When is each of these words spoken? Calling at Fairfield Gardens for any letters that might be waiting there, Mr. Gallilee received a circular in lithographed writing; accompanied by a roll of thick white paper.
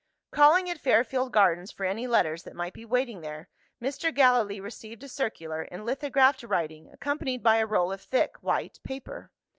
Calling 0.31 0.67
at 0.67 0.79
Fairfield 0.79 1.31
Gardens 1.31 1.71
for 1.71 1.85
any 1.85 2.07
letters 2.07 2.41
that 2.41 2.55
might 2.55 2.73
be 2.73 2.85
waiting 2.85 3.21
there, 3.21 3.49
Mr. 3.79 4.11
Gallilee 4.11 4.59
received 4.59 5.03
a 5.03 5.07
circular 5.07 5.61
in 5.61 5.85
lithographed 5.85 6.41
writing; 6.41 6.89
accompanied 6.91 7.43
by 7.43 7.57
a 7.57 7.67
roll 7.67 7.91
of 7.91 8.01
thick 8.01 8.37
white 8.37 8.79
paper. 8.83 9.29